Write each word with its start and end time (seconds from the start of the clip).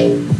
Bye. 0.00 0.39